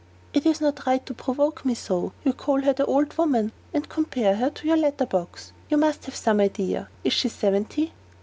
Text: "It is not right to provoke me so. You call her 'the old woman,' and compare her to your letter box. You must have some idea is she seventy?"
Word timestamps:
"It 0.33 0.47
is 0.47 0.59
not 0.59 0.87
right 0.87 1.05
to 1.05 1.13
provoke 1.13 1.63
me 1.63 1.75
so. 1.75 2.11
You 2.23 2.33
call 2.33 2.61
her 2.63 2.73
'the 2.73 2.87
old 2.87 3.15
woman,' 3.19 3.51
and 3.71 3.87
compare 3.87 4.37
her 4.37 4.49
to 4.49 4.67
your 4.67 4.77
letter 4.77 5.05
box. 5.05 5.51
You 5.69 5.77
must 5.77 6.05
have 6.05 6.15
some 6.15 6.39
idea 6.39 6.89
is 7.03 7.13
she 7.13 7.29
seventy?" 7.29 7.93